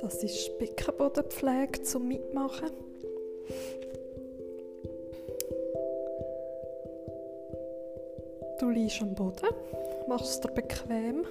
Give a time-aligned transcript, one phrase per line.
[0.00, 2.70] Das ist Beckenbodenpflege zum Mitmachen.
[8.60, 9.48] Du liegst am Boden,
[10.06, 11.26] machst es dir bequem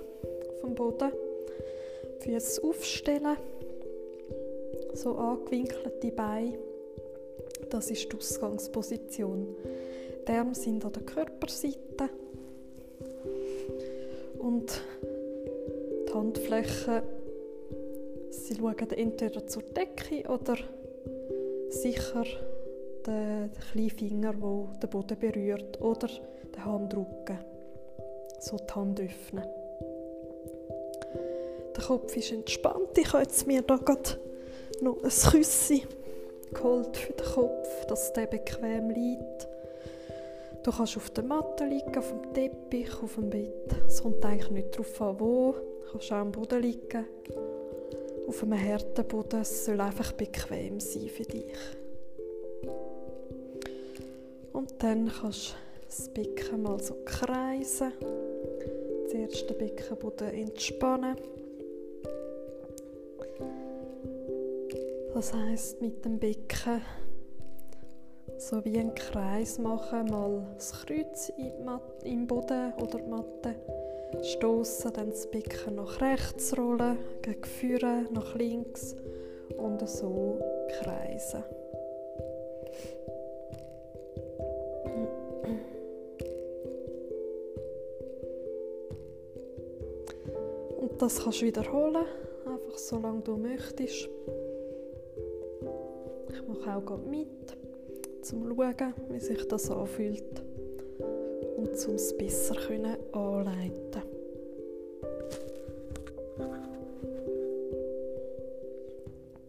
[0.60, 1.14] vom Boden,
[2.20, 3.38] Füße aufstellen,
[4.94, 6.58] so angewinkelte Beine.
[7.70, 9.56] Das ist die Ausgangsposition.
[10.28, 12.10] Die Arme sind an der Körperseite
[14.40, 14.82] und
[16.08, 17.02] die Handflächen
[18.50, 20.58] sie schauen entweder zur Decke oder
[21.70, 22.26] sicher
[23.06, 27.40] den kleinen Finger, der den Boden berührt, oder den Handrücken.
[28.40, 29.46] So die Hand öffnen.
[31.76, 32.98] Der Kopf ist entspannt.
[32.98, 34.20] Ich habe jetzt mir gerade
[34.82, 35.84] noch ein Küssi
[36.54, 39.49] geholt für den Kopf, dass der bequem liegt.
[40.70, 43.76] Du kannst auf der Matte liegen, auf dem Teppich, auf dem Bett.
[43.88, 45.54] Es kommt eigentlich nicht darauf an, wo.
[45.54, 47.08] Du kannst auch am Boden liegen.
[48.28, 49.42] Auf einem harten Boden.
[49.42, 51.52] Es soll einfach bequem sein für dich.
[54.54, 57.92] Und dann kannst du das Becken mal so kreisen.
[59.10, 61.16] Zuerst den Beckenboden entspannen.
[65.16, 66.84] Das heißt mit dem Becken
[68.40, 71.32] so wie einen Kreis machen, mal das Kreuz
[72.04, 73.56] im Boden oder die Matte
[74.24, 78.96] stoßen, dann das Becken nach rechts rollen, gegen vorne, nach links
[79.58, 80.40] und so
[80.70, 81.44] kreisen.
[90.80, 92.06] Und das kannst du wiederholen,
[92.46, 94.10] einfach so lange du möchtest.
[96.32, 97.28] Ich mache auch mit,
[98.34, 100.44] um zu schauen, wie sich das anfühlt
[101.58, 102.56] und um es besser
[103.12, 104.02] anleiten.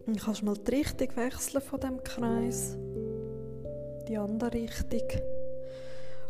[0.06, 2.76] Dann kannst mal die Richtung wechseln von dem Kreis,
[4.08, 5.20] die andere Richtung.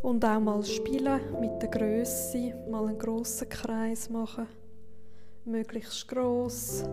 [0.03, 4.47] Und auch mal spielen mit der Größe, mal einen grossen Kreis machen,
[5.44, 6.84] möglichst groß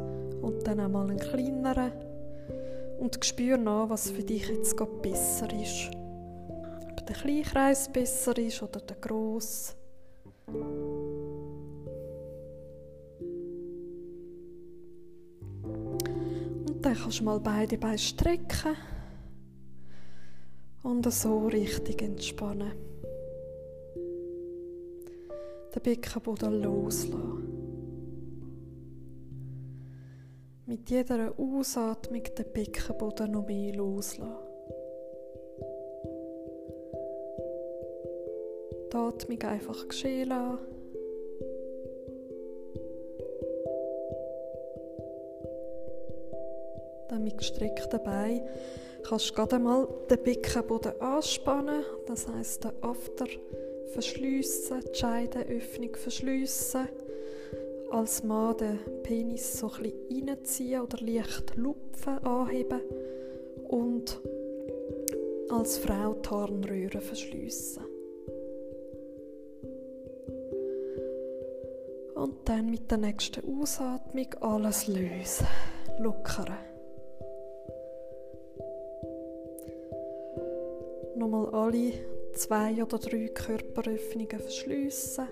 [0.41, 1.91] und dann auch mal einen kleineren
[2.99, 5.91] und spür nach, was für dich jetzt gerade besser ist.
[6.89, 9.73] Ob der kleine Kreis besser ist oder der grosse.
[16.67, 18.75] Und dann kannst du mal beide Beine strecken
[20.83, 22.71] und so richtig entspannen.
[25.75, 27.56] Den Beckenboden loslassen.
[30.67, 34.35] Mit jeder Ausatmung den Beckenboden noch mehr loslassen.
[38.91, 40.59] Die Atmung einfach geschehen lassen.
[47.07, 48.41] Dann mit gestreckten Beinen
[49.07, 53.27] kannst du gerade einmal den Beckenboden anspannen, das heißt den After
[53.93, 56.89] verschliessen, die Scheidenöffnung verschliessen
[57.91, 62.81] als Mann den Penis so ein bisschen reinziehen oder leicht lupfen, anheben
[63.67, 64.19] und
[65.49, 67.83] als Frau die Harnröhre verschliessen.
[72.15, 75.47] Und dann mit der nächsten Ausatmung alles lösen,
[75.99, 76.57] lockern.
[81.15, 81.93] Nochmal alle
[82.33, 85.27] zwei oder drei Körperöffnungen verschliessen.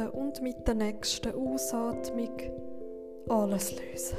[0.00, 2.36] Anhalten und mit der nächsten Ausatmung
[3.28, 4.18] alles lösen.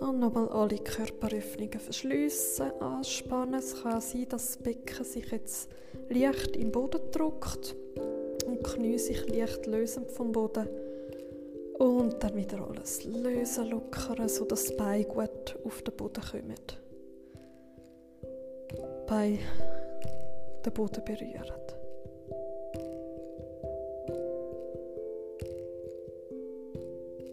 [0.00, 3.60] Und nochmal alle Körperöffnungen verschliessen, anspannen.
[3.60, 5.68] Es kann sein, dass das Becken sich jetzt
[6.08, 7.76] leicht im Boden drückt
[8.46, 10.68] und die Knie sich leicht lösen vom Boden.
[11.78, 16.78] Und dann wieder alles lösen, lockern, sodass das Bein gut auf den Boden kommt.
[19.06, 19.38] Bein
[20.64, 21.60] den Boden berühren.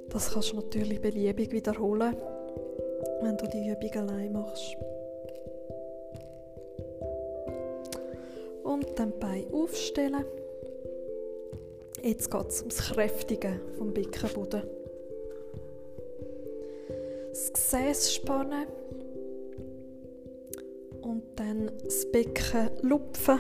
[0.09, 2.15] Das kannst du natürlich beliebig wiederholen,
[3.21, 4.75] wenn du die Übung allein machst.
[8.63, 10.25] Und dann Bein aufstellen.
[12.01, 14.63] Jetzt geht es ums Kräftigen vom Beckenboden.
[17.29, 18.65] Das Gesäß spannen
[21.87, 23.39] das Becken lupfen.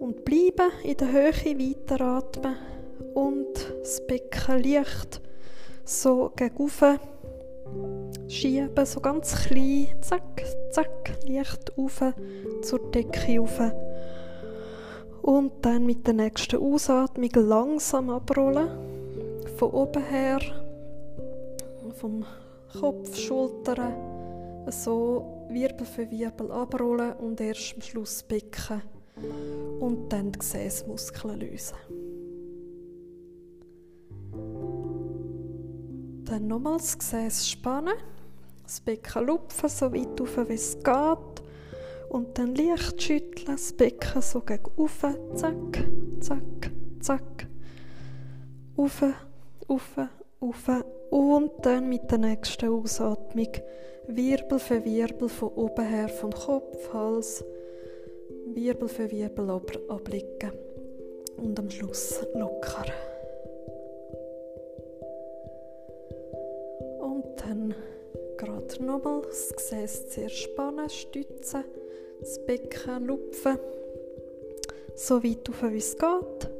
[0.00, 2.56] Und bleiben in der Höhe weiteratmen
[3.14, 3.46] und
[3.80, 5.20] das Becken leicht
[5.84, 6.98] so gegenüber
[8.26, 12.02] schieben, so ganz klein, zack, zack, leicht auf
[12.62, 13.60] zur Decke rauf.
[15.22, 18.70] Und dann mit der nächsten Ausatmung langsam abrollen.
[19.56, 20.40] Von oben her,
[21.94, 22.24] vom
[22.80, 24.11] Kopf, Schultern,
[24.70, 28.82] so Wirbel für Wirbel abrollen und erst am Schluss Becken
[29.80, 31.76] und dann die Gesäßmuskeln lösen.
[36.24, 37.94] Dann nochmals das Gesäß spannen,
[38.62, 41.42] das Becken lupfen, so weit auf, wie es geht.
[42.08, 45.04] Und dann leicht schütteln, das Becken so gegen auf,
[45.34, 45.84] zack,
[46.20, 46.70] zack,
[47.00, 47.48] zack.
[48.76, 49.02] Auf,
[49.68, 49.98] auf,
[50.40, 50.70] auf.
[51.12, 53.52] Und dann mit der nächsten Ausatmung
[54.06, 57.44] Wirbel für Wirbel von oben her, vom Kopf, Hals,
[58.46, 59.50] Wirbel für Wirbel
[59.88, 60.52] ablicken.
[61.36, 62.86] Und am Schluss locker.
[67.36, 67.74] dann
[68.36, 71.64] gerade nochmal das Gesäß sehr spannen, stützen,
[72.20, 73.58] das Becken lupfen,
[74.94, 76.50] so weit auf wie es geht.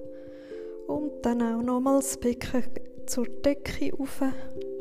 [0.87, 2.64] Und dann auch nochmal das Becken
[3.06, 4.22] zur Decke auf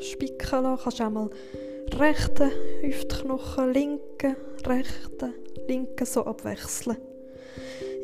[0.00, 0.82] spicken lassen.
[0.82, 1.30] Kannst auch mal
[1.94, 2.50] rechten
[2.82, 4.36] Hüftknochen, linken,
[4.66, 5.34] rechten,
[5.68, 6.96] linken so abwechseln.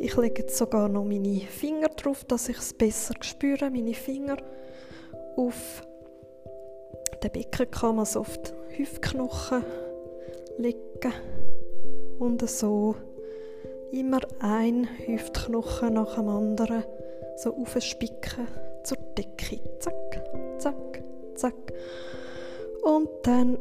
[0.01, 3.71] Ich lege jetzt sogar noch meine Finger drauf, dass ich es besser spüre.
[3.71, 4.37] Meine Finger
[5.37, 5.83] auf
[7.23, 9.65] den Beckenkamm so auf die Hüftknochen
[10.59, 11.13] legen
[12.19, 12.95] und so
[13.93, 16.85] immer ein Hüftknochen nach dem anderen
[17.37, 18.47] so aufspicken
[18.85, 19.61] zur Decke.
[19.79, 20.08] Zack,
[21.39, 21.73] zack.
[22.83, 23.59] Und dann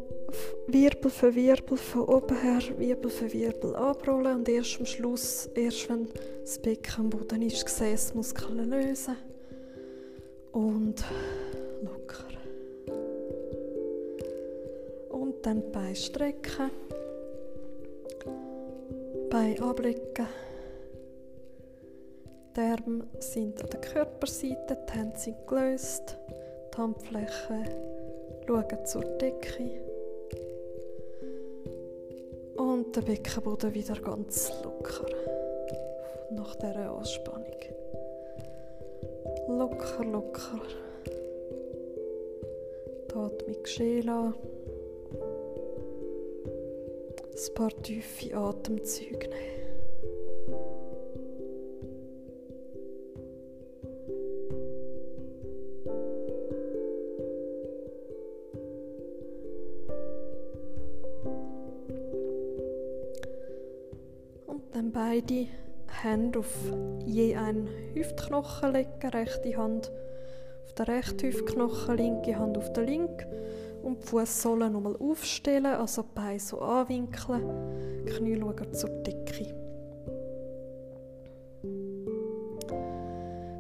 [0.68, 5.90] Wirbel für Wirbel von oben her, Wirbel für Wirbel abrollen und erst am Schluss, erst
[5.90, 6.08] wenn
[6.42, 9.16] das Becken am Boden ist, Gesäßmuskeln lösen
[10.52, 11.04] und
[11.82, 12.26] locker.
[15.10, 16.72] Und dann die Beine strecken,
[19.30, 20.28] Beine ablegen.
[22.56, 26.18] Die Arme sind an der Körperseite, die Hände sind gelöst,
[26.78, 27.66] die Handflächen
[28.46, 29.82] schauen zur Decke.
[32.56, 35.06] Und der Beckenboden wieder ganz locker
[36.32, 37.46] nach dieser Anspannung.
[39.48, 40.62] Locker, locker.
[43.10, 44.36] Die Atmung geschehen lassen
[47.38, 49.67] ein paar tiefe Atemzüge nehmen.
[65.18, 65.48] Beide
[66.04, 66.54] Hände auf
[67.06, 69.92] je einen Hüftknochen legen, rechte Hand
[70.64, 73.26] auf den rechten Hüftknochen, linke Hand auf den linken
[73.84, 79.56] und die Fußsohlen nochmal aufstellen, also die Beine so anwinkeln, Knie schauen zur Decke.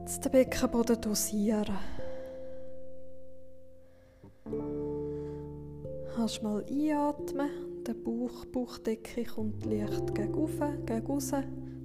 [0.01, 1.77] Jetzt den Beckenboden dosieren.
[6.17, 7.49] Hast mal einatmen,
[7.87, 11.31] der Bauch, Bauchdecke kommt leicht gegen oben, gegen raus.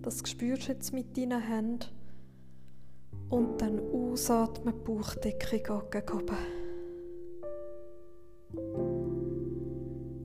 [0.03, 1.87] Das spürst du jetzt mit deinen Händen.
[3.31, 6.37] Und dann ausatmen, die Bauchdecke geht gegen oben.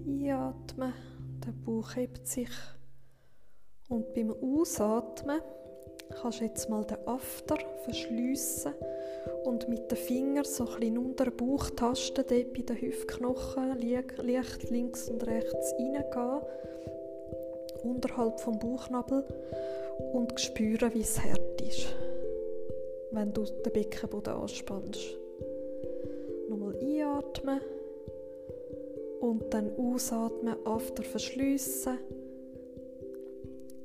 [0.08, 0.94] Einatmen,
[1.46, 2.50] der Bauch hebt sich.
[3.88, 5.42] Und beim Ausatmen
[6.22, 8.74] kannst du jetzt mal den After verschliessen
[9.44, 13.80] und mit den Fingern so ein bisschen unter den Bauch tasten, dort bei den Hüftknochen
[13.80, 16.42] leicht links und rechts reingehen,
[17.84, 19.24] unterhalb vom Bauchnabel
[20.14, 21.88] und spüren, wie es hart ist,
[23.12, 25.18] wenn du den Beckenboden anspannst.
[26.50, 27.62] Nochmal einatmen
[29.20, 31.98] und dann ausatmen, After verschliessen.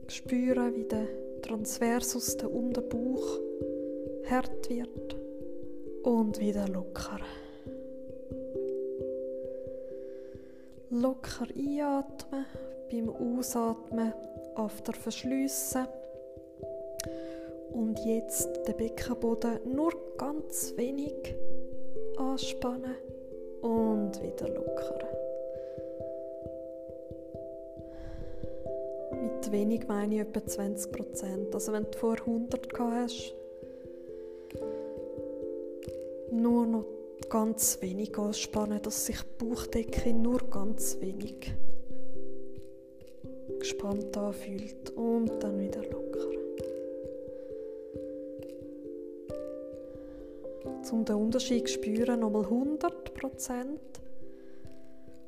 [0.08, 1.06] Spüren, wie der
[1.42, 3.40] Transversus, der Unterbauch,
[4.28, 5.21] hart wird
[6.02, 7.18] und wieder locker.
[10.90, 12.46] Locker einatmen,
[12.90, 14.12] beim Ausatmen
[14.54, 15.86] After verschliessen
[17.72, 21.34] und jetzt den Beckenboden nur ganz wenig
[22.18, 22.96] anspannen
[23.62, 25.08] und wieder lockern.
[29.22, 31.54] Mit wenig meine ich etwa 20 Prozent.
[31.54, 33.34] Also wenn du vor 100 gehabt hast,
[36.32, 36.84] nur noch
[37.28, 41.54] ganz wenig anspannen, dass sich die Bauchdecke nur ganz wenig
[43.58, 46.32] gespannt anfühlt und dann wieder lockern.
[50.90, 53.80] Um den Unterschied zu spüren, nochmal 100 Prozent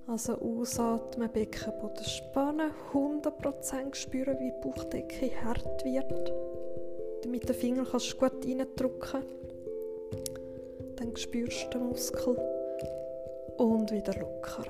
[0.06, 6.32] Also ausatmen, Beckenboden spannen, 100% spüren, wie die Bauchdecke hart wird.
[7.26, 9.22] Mit den Fingern kannst du gut reindrücken.
[11.04, 12.34] Dann spürst du den Muskel
[13.58, 14.64] und wieder lockern.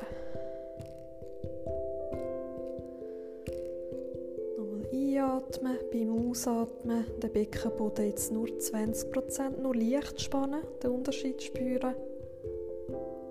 [4.58, 11.94] Nochmal einatmen, beim Ausatmen den Beckenboden jetzt nur 20%, nur leicht spannen, den Unterschied spüren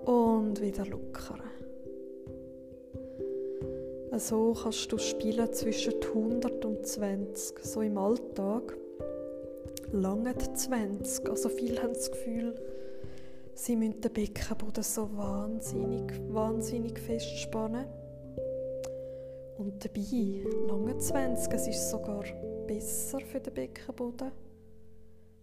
[0.06, 1.42] und wieder lockern.
[4.16, 8.78] So kannst du spielen zwischen 100 und 20, so im Alltag.
[9.92, 12.54] Lange 20, also viele haben das Gefühl,
[13.54, 17.86] sie müssen den Beckenboden so wahnsinnig, wahnsinnig festspannen.
[19.56, 22.24] Und dabei, lange 20, es ist sogar
[22.66, 24.32] besser für den Beckenboden,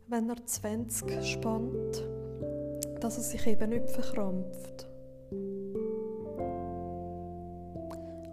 [0.08, 2.04] wenn er 20 spannt,
[3.00, 4.88] dass er sich eben nicht verkrampft.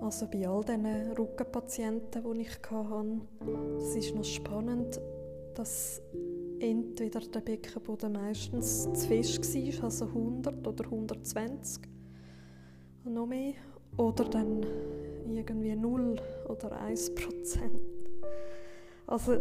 [0.00, 3.20] Also bei all diesen Rückenpatienten, die ich hatte,
[3.78, 5.00] es ist noch spannend,
[5.54, 6.00] dass
[6.60, 11.82] entweder der Beckenboden meistens zu fest war, also 100 oder 120
[13.04, 13.54] und noch mehr,
[13.96, 14.64] oder dann
[15.26, 16.16] irgendwie 0
[16.48, 17.80] oder 1 Prozent.
[19.06, 19.32] Also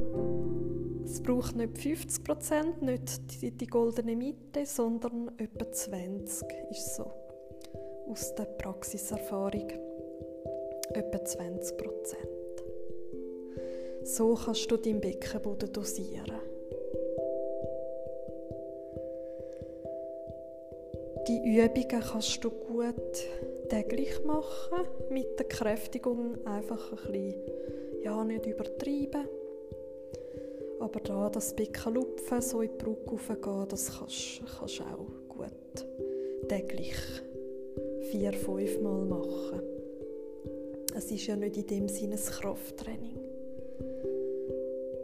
[1.03, 7.11] es braucht nicht 50 Prozent, nicht die, die, goldene Mitte, sondern etwa 20 ist so
[8.09, 9.67] aus der Praxiserfahrung
[10.93, 12.27] etwa 20 Prozent.
[14.03, 16.46] So kannst du deinen Beckenboden dosieren.
[21.27, 22.95] Die Übungen kannst du gut
[23.69, 27.35] täglich machen, mit der Kräftigung einfach ein bisschen,
[28.01, 29.27] ja, nicht übertreiben.
[30.79, 35.87] Aber da das Becken lupfen, so in die Brücke raufgehen, das kannst du auch gut
[36.47, 36.95] täglich
[38.09, 39.61] vier, fünf Mal machen.
[40.95, 43.19] Es ist ja nicht in dem Sinne ein Krafttraining,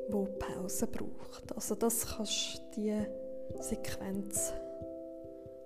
[0.08, 1.54] wo Pause braucht.
[1.54, 3.08] Also das kannst du diese
[3.60, 4.54] Sequenz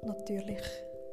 [0.07, 0.63] natürlich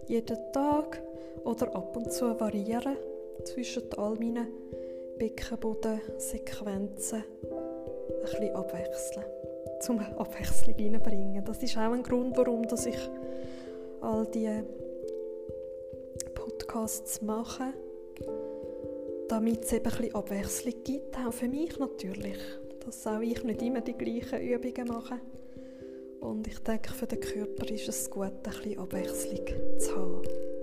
[0.06, 1.02] jeden Tag
[1.44, 2.96] oder ab und zu variieren
[3.44, 4.48] zwischen all meinen
[5.18, 9.24] Beckenbodensequenzen ein bisschen abwechseln,
[9.80, 11.44] zum Abwechslung reinbringen.
[11.44, 12.98] Das ist auch ein Grund, warum dass ich
[14.00, 14.64] all diese
[16.34, 17.72] Podcasts mache
[19.28, 22.38] damit es eben ein bisschen Abwechslung gibt, auch für mich natürlich,
[22.84, 25.20] dass auch ich nicht immer die gleichen Übungen mache.
[26.24, 29.44] Und ich denke, für den Körper ist es gut, ein bisschen Abwechslung
[29.78, 30.53] zu haben.